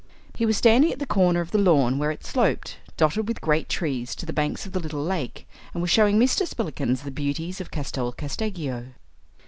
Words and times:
He 0.33 0.47
was 0.47 0.57
standing 0.57 0.91
at 0.91 0.97
the 0.97 1.05
corner 1.05 1.41
of 1.41 1.51
the 1.51 1.59
lawn 1.59 1.99
where 1.99 2.09
it 2.09 2.25
sloped, 2.25 2.77
dotted 2.97 3.27
with 3.27 3.39
great 3.39 3.69
trees, 3.69 4.15
to 4.15 4.25
the 4.25 4.33
banks 4.33 4.65
of 4.65 4.71
the 4.71 4.79
little 4.79 5.03
lake, 5.03 5.47
and 5.75 5.81
was 5.83 5.91
showing 5.91 6.17
Mr. 6.17 6.47
Spillikins 6.47 7.03
the 7.03 7.11
beauties 7.11 7.61
of 7.61 7.69
Castel 7.69 8.11
Casteggio. 8.11 8.93